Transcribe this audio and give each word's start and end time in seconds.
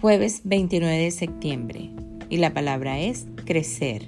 Jueves 0.00 0.42
29 0.44 0.96
de 0.96 1.10
septiembre 1.10 1.90
y 2.30 2.36
la 2.36 2.54
palabra 2.54 3.00
es 3.00 3.26
crecer. 3.44 4.06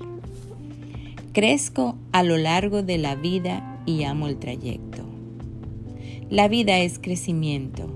Crezco 1.32 1.98
a 2.12 2.22
lo 2.22 2.36
largo 2.36 2.84
de 2.84 2.96
la 2.96 3.16
vida 3.16 3.82
y 3.86 4.04
amo 4.04 4.28
el 4.28 4.38
trayecto. 4.38 5.02
La 6.30 6.46
vida 6.46 6.78
es 6.78 7.00
crecimiento. 7.00 7.90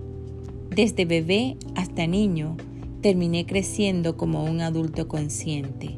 Desde 0.71 1.05
bebé 1.05 1.57
hasta 1.77 2.09
niño 2.09 2.57
terminé 3.01 3.47
creciendo 3.47 4.17
como 4.17 4.43
un 4.43 4.61
adulto 4.61 5.07
consciente, 5.07 5.97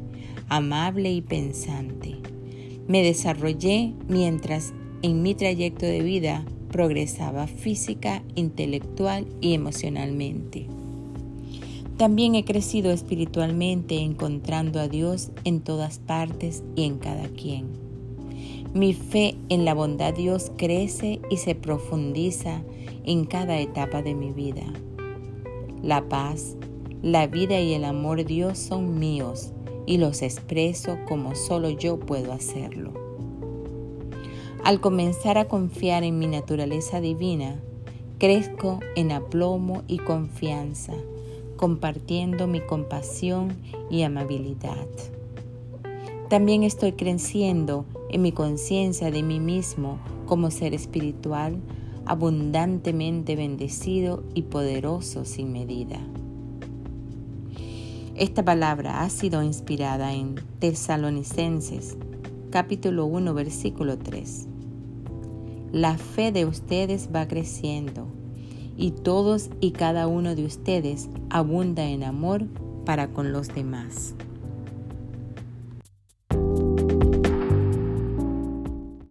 amable 0.49 1.11
y 1.11 1.21
pensante. 1.21 2.17
Me 2.87 3.01
desarrollé 3.01 3.93
mientras 4.07 4.71
en 5.01 5.23
mi 5.23 5.33
trayecto 5.33 5.87
de 5.87 6.03
vida 6.03 6.45
progresaba 6.71 7.47
física, 7.47 8.21
intelectual 8.35 9.25
y 9.41 9.55
emocionalmente. 9.55 10.67
También 11.97 12.35
he 12.35 12.45
crecido 12.45 12.91
espiritualmente 12.91 13.97
encontrando 13.97 14.79
a 14.79 14.87
Dios 14.87 15.31
en 15.45 15.61
todas 15.61 15.97
partes 15.97 16.63
y 16.75 16.83
en 16.83 16.99
cada 16.99 17.27
quien. 17.27 17.69
Mi 18.75 18.93
fe 18.93 19.35
en 19.49 19.65
la 19.65 19.73
bondad 19.73 20.13
de 20.13 20.21
Dios 20.21 20.51
crece 20.57 21.19
y 21.31 21.37
se 21.37 21.55
profundiza 21.55 22.61
en 23.03 23.25
cada 23.25 23.59
etapa 23.59 24.03
de 24.03 24.13
mi 24.13 24.31
vida. 24.31 24.61
La 25.81 26.07
paz, 26.07 26.55
la 27.01 27.25
vida 27.25 27.59
y 27.59 27.73
el 27.73 27.83
amor 27.83 28.17
de 28.17 28.25
Dios 28.25 28.59
son 28.59 28.99
míos 28.99 29.53
y 29.87 29.97
los 29.97 30.21
expreso 30.21 30.99
como 31.07 31.33
solo 31.33 31.71
yo 31.71 31.99
puedo 31.99 32.31
hacerlo. 32.31 32.93
Al 34.63 34.81
comenzar 34.81 35.39
a 35.39 35.47
confiar 35.47 36.03
en 36.03 36.19
mi 36.19 36.27
naturaleza 36.27 37.01
divina, 37.01 37.59
crezco 38.19 38.81
en 38.95 39.11
aplomo 39.11 39.81
y 39.87 39.97
confianza 39.97 40.93
compartiendo 41.57 42.47
mi 42.47 42.61
compasión 42.61 43.57
y 43.89 44.03
amabilidad. 44.03 44.87
También 46.29 46.63
estoy 46.63 46.93
creciendo 46.93 47.85
en 48.09 48.21
mi 48.21 48.31
conciencia 48.31 49.11
de 49.11 49.23
mí 49.23 49.39
mismo 49.39 49.99
como 50.25 50.51
ser 50.51 50.73
espiritual, 50.73 51.59
abundantemente 52.05 53.35
bendecido 53.35 54.23
y 54.33 54.43
poderoso 54.43 55.25
sin 55.25 55.51
medida. 55.51 55.99
Esta 58.15 58.43
palabra 58.43 59.03
ha 59.03 59.09
sido 59.09 59.43
inspirada 59.43 60.13
en 60.13 60.35
Tesalonicenses 60.59 61.97
capítulo 62.49 63.05
1 63.05 63.33
versículo 63.33 63.97
3. 63.97 64.47
La 65.71 65.97
fe 65.97 66.31
de 66.31 66.45
ustedes 66.45 67.09
va 67.13 67.27
creciendo 67.27 68.07
y 68.77 68.91
todos 68.91 69.49
y 69.59 69.71
cada 69.71 70.07
uno 70.07 70.35
de 70.35 70.45
ustedes 70.45 71.09
abunda 71.29 71.85
en 71.85 72.03
amor 72.03 72.45
para 72.85 73.09
con 73.09 73.33
los 73.33 73.53
demás. 73.53 74.15